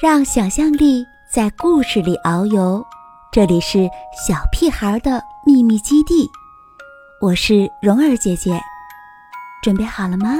[0.00, 2.84] 让想象力在故事里遨游。
[3.32, 3.88] 这里是
[4.26, 6.28] 小屁孩的秘密基地，
[7.20, 8.58] 我是蓉儿姐姐，
[9.62, 10.36] 准备好了吗？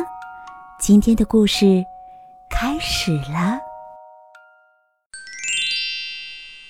[0.80, 1.84] 今天的故事
[2.50, 3.60] 开始了。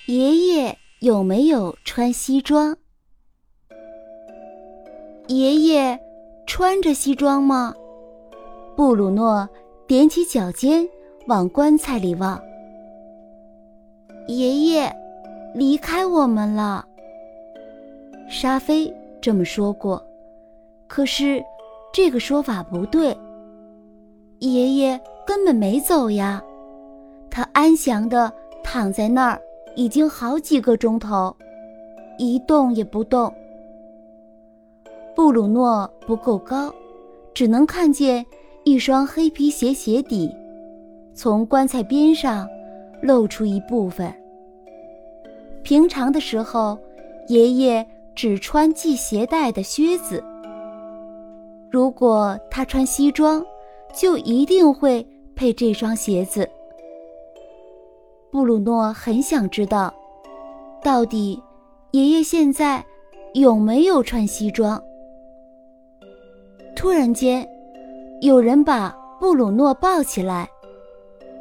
[0.07, 2.75] 爷爷有没有穿西装？
[5.27, 5.97] 爷爷
[6.45, 7.73] 穿着西装吗？
[8.75, 9.47] 布鲁诺
[9.87, 10.87] 踮起脚尖
[11.27, 12.39] 往棺材里望。
[14.27, 14.95] 爷爷
[15.53, 16.85] 离开我们了。
[18.29, 20.01] 沙菲这么说过，
[20.87, 21.43] 可是
[21.93, 23.17] 这个说法不对。
[24.39, 26.41] 爷爷根本没走呀，
[27.29, 28.31] 他安详的
[28.63, 29.41] 躺在那儿，
[29.75, 31.35] 已经好几个钟头，
[32.17, 33.31] 一动也不动。
[35.13, 36.73] 布鲁诺不够高，
[37.33, 38.25] 只能看见
[38.63, 40.33] 一双黑皮鞋鞋底，
[41.13, 42.47] 从棺材边上
[43.01, 44.13] 露出一部分。
[45.63, 46.77] 平常的时候，
[47.27, 50.23] 爷爷只穿系鞋带的靴子。
[51.69, 53.43] 如果他穿西装，
[53.93, 56.49] 就一定会配这双鞋子。
[58.31, 59.93] 布鲁诺很想知道，
[60.83, 61.41] 到底
[61.91, 62.83] 爷爷现在
[63.33, 64.81] 有没有穿西装。
[66.75, 67.47] 突然间，
[68.21, 68.89] 有人把
[69.19, 70.49] 布鲁诺抱起来，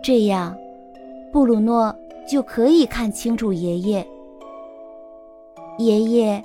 [0.02, 0.56] 这样，
[1.32, 1.94] 布鲁诺。
[2.30, 4.06] 就可以看清楚爷爷。
[5.78, 6.40] 爷爷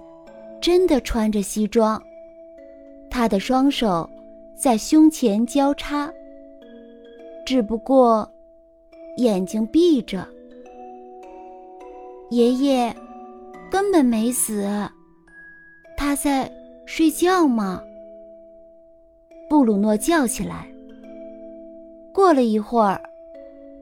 [0.60, 2.02] 真的穿着西装，
[3.08, 4.10] 他的双手
[4.56, 6.12] 在胸前交叉，
[7.46, 8.28] 只不过
[9.18, 10.28] 眼睛闭着。
[12.32, 12.92] 爷爷
[13.70, 14.68] 根本没死，
[15.96, 16.52] 他在
[16.88, 17.80] 睡觉吗？
[19.48, 20.68] 布鲁诺叫起来。
[22.12, 23.00] 过了一会儿，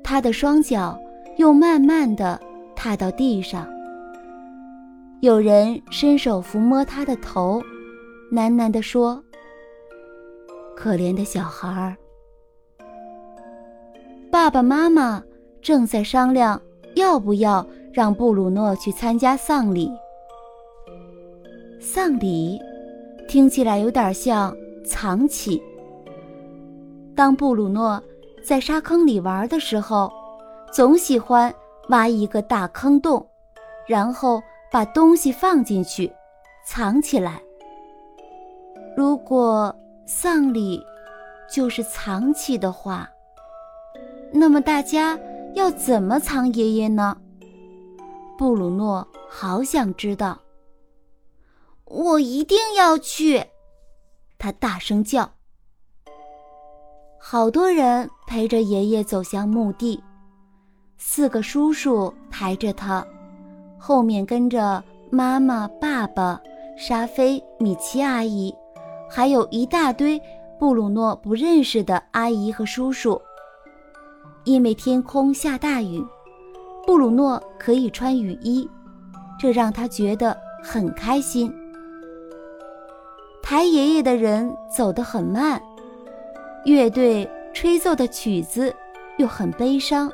[0.03, 0.99] 他的双脚。
[1.37, 2.39] 又慢慢的
[2.75, 3.67] 踏到地上。
[5.21, 7.61] 有人伸手抚摸他的头，
[8.31, 9.23] 喃喃地说
[10.75, 11.95] ：“可怜的小孩儿。”
[14.29, 15.23] 爸爸妈妈
[15.61, 16.61] 正在商量
[16.95, 19.89] 要不要让布鲁诺去参加丧礼。
[21.79, 22.59] 丧礼
[23.27, 24.55] 听起来有点像
[24.85, 25.61] 藏起。
[27.15, 28.01] 当布鲁诺
[28.43, 30.11] 在沙坑里玩的时候。
[30.73, 31.53] 总喜欢
[31.89, 33.23] 挖一个大坑洞，
[33.85, 36.11] 然后把东西放进去，
[36.65, 37.39] 藏起来。
[38.97, 39.71] 如果
[40.07, 40.83] 丧礼
[41.47, 43.07] 就是藏起的话，
[44.31, 45.15] 那么大家
[45.53, 47.15] 要怎么藏爷爷呢？
[48.35, 50.39] 布鲁诺好想知道。
[51.85, 53.45] 我一定要去！
[54.39, 55.33] 他大声叫。
[57.25, 60.03] 好多人陪着爷爷走向墓地。
[60.97, 63.03] 四个叔叔抬着他，
[63.79, 66.37] 后面跟着妈妈、爸爸、
[66.77, 68.53] 沙菲、米奇阿姨，
[69.09, 70.21] 还有一大堆
[70.59, 73.19] 布鲁诺不认识的阿姨和叔叔。
[74.43, 76.05] 因为天空下大雨，
[76.85, 78.69] 布鲁诺可以穿雨衣，
[79.39, 81.51] 这让他觉得很开心。
[83.41, 85.61] 抬爷爷的人走得很慢，
[86.65, 88.73] 乐队吹奏的曲子
[89.17, 90.11] 又很悲伤。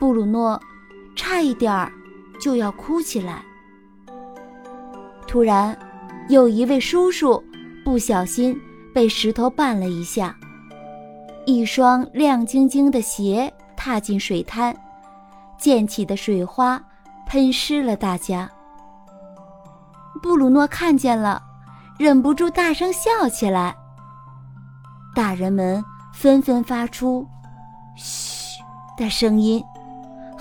[0.00, 0.60] 布鲁诺
[1.14, 1.92] 差一点儿
[2.40, 3.42] 就要哭起来。
[5.26, 5.78] 突然，
[6.28, 7.42] 有一位叔叔
[7.84, 8.58] 不小心
[8.94, 10.36] 被石头绊了一下，
[11.46, 14.74] 一双亮晶晶的鞋踏进水滩，
[15.58, 16.82] 溅起的水花
[17.26, 18.50] 喷湿了大家。
[20.22, 21.42] 布鲁诺看见了，
[21.98, 23.76] 忍不住大声笑起来。
[25.14, 27.26] 大人们纷纷发出
[27.96, 28.62] “嘘”
[28.96, 29.64] 的声音。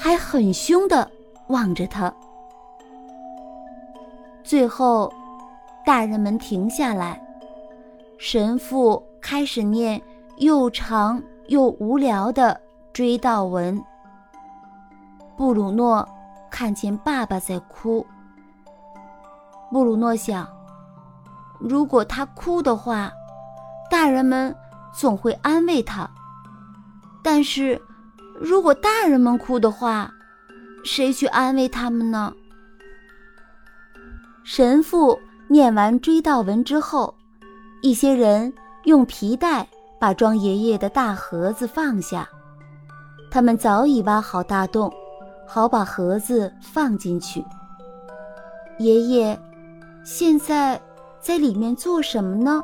[0.03, 1.07] 还很凶的
[1.49, 2.11] 望着他。
[4.43, 5.13] 最后，
[5.85, 7.21] 大人们停下来，
[8.17, 10.01] 神父开始念
[10.37, 12.59] 又长又无聊的
[12.91, 13.79] 追悼文。
[15.37, 16.07] 布鲁诺
[16.49, 18.03] 看见爸爸在哭。
[19.69, 20.47] 布鲁诺想，
[21.59, 23.11] 如果他哭的话，
[23.91, 24.55] 大人们
[24.91, 26.09] 总会安慰他。
[27.21, 27.79] 但是。
[28.43, 30.11] 如果大人们哭的话，
[30.83, 32.33] 谁去安慰他们呢？
[34.43, 37.13] 神父念完追悼文之后，
[37.83, 38.51] 一些人
[38.85, 39.67] 用皮带
[39.99, 42.27] 把装爷爷的大盒子放下。
[43.29, 44.91] 他们早已挖好大洞，
[45.47, 47.45] 好把盒子放进去。
[48.79, 49.39] 爷爷
[50.03, 50.81] 现在
[51.19, 52.59] 在里面做什么呢？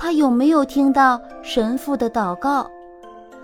[0.00, 2.70] 他有没有听到神父的祷告？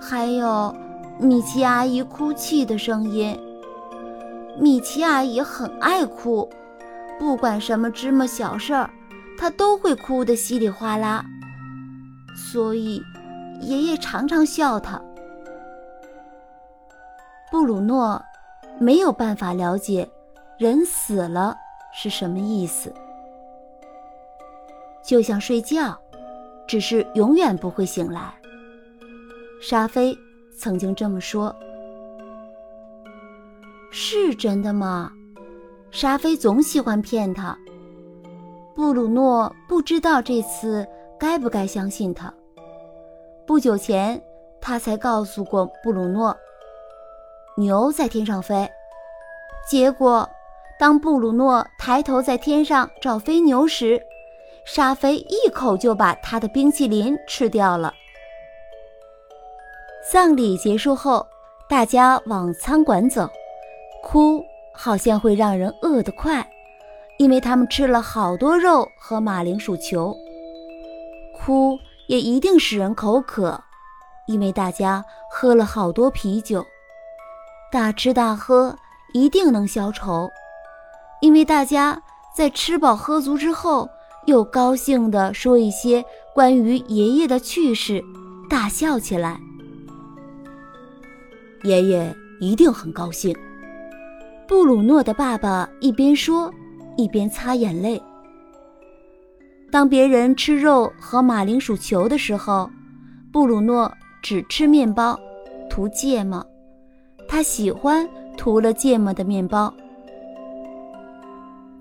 [0.00, 0.75] 还有？
[1.19, 3.38] 米奇阿姨哭泣的声音。
[4.58, 6.49] 米奇阿姨很爱哭，
[7.19, 8.88] 不管什么芝麻小事儿，
[9.38, 11.23] 她都会哭得稀里哗啦。
[12.35, 13.02] 所以，
[13.61, 14.99] 爷爷常常笑她。
[17.50, 18.23] 布鲁诺
[18.79, 20.09] 没有办法了解
[20.56, 21.55] 人死了
[21.93, 22.93] 是什么意思，
[25.02, 25.99] 就像睡觉，
[26.67, 28.35] 只是永远不会醒来。
[29.61, 30.17] 沙菲
[30.59, 31.55] 曾经这么说。
[33.91, 35.11] 是真的吗？
[35.91, 37.57] 沙菲总喜欢骗他。
[38.75, 40.87] 布鲁诺不知道这次
[41.19, 42.33] 该不该相信他。
[43.47, 44.21] 不久前，
[44.61, 46.37] 他才告诉过布鲁诺，
[47.57, 48.69] 牛在天上飞。
[49.67, 50.29] 结果，
[50.79, 54.03] 当布鲁诺抬头在天上找飞牛时，
[54.67, 57.95] 沙菲一口就把他的冰淇淋吃掉了。
[60.11, 61.25] 葬礼结束后，
[61.69, 63.31] 大家往餐馆走。
[64.03, 66.45] 哭好像会让人饿得快，
[67.19, 70.17] 因为他们吃了好多肉和马铃薯球。
[71.35, 71.79] 哭
[72.09, 73.61] 也一定使人口渴，
[74.27, 76.67] 因为大家喝了好多啤酒。
[77.71, 78.77] 大吃大喝
[79.12, 80.29] 一定能消愁，
[81.21, 82.03] 因为大家
[82.37, 83.89] 在吃饱喝足之后，
[84.26, 88.05] 又高兴地说一些关于爷爷的趣事，
[88.49, 89.40] 大笑起来。
[91.62, 93.34] 爷爷一定很高兴。
[94.46, 96.52] 布鲁诺的爸爸一边说，
[96.96, 98.00] 一边擦眼泪。
[99.70, 102.70] 当别人吃肉和马铃薯球的时候，
[103.32, 103.93] 布鲁诺
[104.23, 105.19] 只吃面包，
[105.69, 106.44] 涂芥末。
[107.28, 109.73] 他喜欢涂了芥末的面包。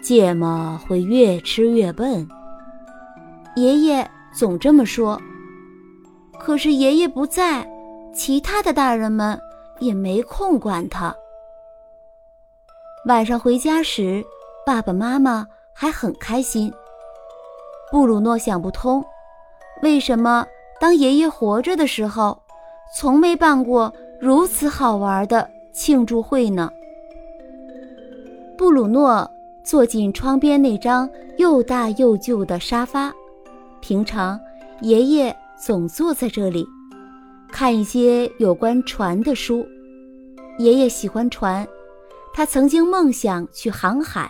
[0.06, 2.30] 芥末会越吃越笨，
[3.56, 5.20] 爷爷总这么说。
[6.38, 7.68] 可是爷爷不在，
[8.14, 9.36] 其他的大人们
[9.80, 11.12] 也没空管他。
[13.08, 14.24] 晚上回家时，
[14.64, 16.72] 爸爸妈妈还很开心。
[17.92, 19.04] 布鲁诺想不通，
[19.82, 20.46] 为什么
[20.80, 22.40] 当爷爷活着的时候，
[22.96, 23.92] 从没办过
[24.22, 26.72] 如此好玩的庆祝会呢？
[28.56, 29.28] 布鲁诺
[29.66, 33.12] 坐进窗边那张又大又旧的沙发，
[33.82, 34.40] 平常
[34.82, 36.66] 爷爷总坐在这里，
[37.52, 39.66] 看一些有关船的书。
[40.60, 41.68] 爷爷喜欢船。
[42.32, 44.30] 他曾经梦想去航海，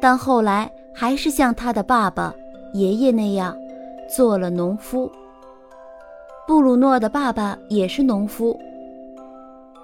[0.00, 2.34] 但后来还是像他的爸爸、
[2.74, 3.56] 爷爷那样
[4.12, 5.10] 做了农夫。
[6.44, 8.58] 布鲁诺的爸爸也是农夫。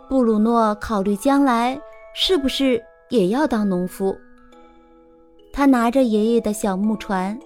[0.09, 1.81] 布鲁诺考虑将来
[2.17, 4.13] 是不是也要当农夫。
[5.57, 7.41] 他拿着爷爷的小木船，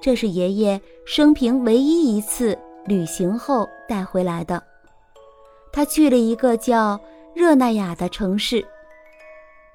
[0.00, 4.60] 这是爷爷生平唯一一次旅行后带回来的。
[5.72, 7.00] 他去了一个叫
[7.32, 8.66] 热那亚的城市。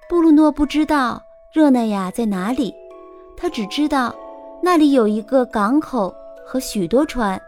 [0.09, 1.23] 布鲁诺不知道
[1.55, 2.75] 热那亚在哪里，
[3.37, 4.13] 他只知道
[4.61, 6.13] 那里有一个港口
[6.45, 7.41] 和许多船。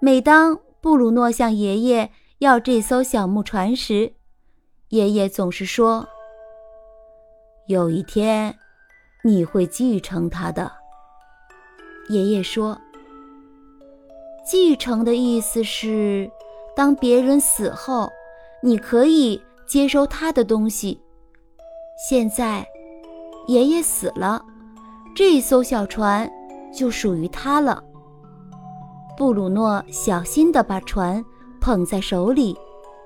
[0.00, 4.14] 每当布鲁诺向爷爷要这艘小木船时，
[4.88, 6.08] 爷爷总是说
[7.68, 8.56] ：“有一天
[9.26, 10.70] 你会继承它的。”
[12.08, 12.78] 爷爷说
[14.46, 16.30] ：“继承的意思是，
[16.76, 18.08] 当别人死后，
[18.62, 21.00] 你可以接收他的东西。”
[22.08, 22.64] 现在，
[23.48, 24.40] 爷爷死了，
[25.16, 26.30] 这艘小船
[26.72, 27.82] 就属于他了。
[29.16, 31.24] 布鲁诺小心地把船
[31.60, 32.56] 捧在手里，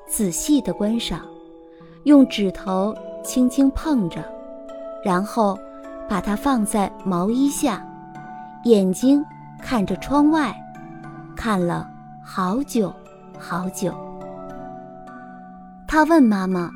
[0.07, 1.27] 仔细地观赏，
[2.03, 2.95] 用指头
[3.25, 4.23] 轻轻碰着，
[5.03, 5.59] 然后
[6.11, 7.81] 把它放在毛衣下，
[8.65, 9.25] 眼睛
[9.63, 10.53] 看着窗外，
[11.37, 11.89] 看了
[12.21, 12.93] 好久
[13.39, 13.95] 好久。
[15.87, 16.69] 他问妈妈：“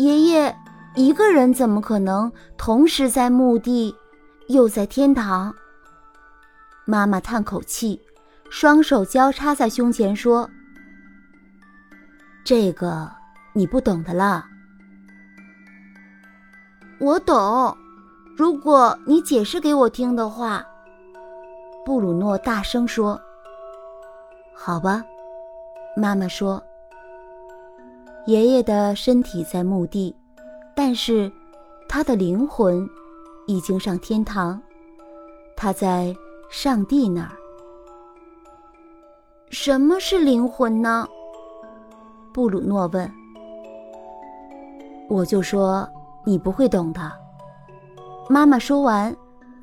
[0.00, 0.52] 爷爷。”
[0.96, 3.92] 一个人怎么可能同时在墓地，
[4.48, 5.52] 又在天堂？
[6.84, 8.00] 妈妈叹口气，
[8.48, 10.48] 双手交叉在胸前说
[12.44, 13.10] ：“这个
[13.52, 14.48] 你不懂的啦。”
[17.00, 17.76] 我懂，
[18.36, 20.66] 如果你解释给我听的话。”
[21.84, 23.20] 布鲁诺大声说。
[24.54, 25.04] “好吧。”
[25.96, 26.62] 妈妈说。
[28.26, 30.14] “爷爷的身体在墓地。”
[30.76, 31.30] 但是，
[31.88, 32.88] 他的灵魂
[33.46, 34.60] 已经上天堂，
[35.56, 36.12] 他在
[36.50, 37.30] 上帝那儿。
[39.50, 41.06] 什么是灵魂呢？
[42.32, 43.08] 布鲁诺问。
[45.08, 45.88] 我就说
[46.24, 47.12] 你不会懂的。
[48.28, 49.14] 妈妈说完，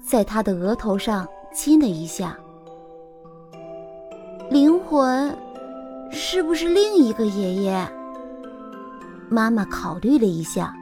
[0.03, 2.37] 在他的额头上亲了一下。
[4.49, 5.35] 灵魂
[6.11, 7.91] 是不是另一个爷爷？
[9.29, 10.73] 妈妈考虑了一下，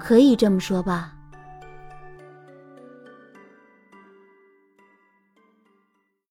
[0.00, 1.12] 可以这么说吧。